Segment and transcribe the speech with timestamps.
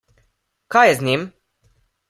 [0.75, 1.29] Kaj je z njim?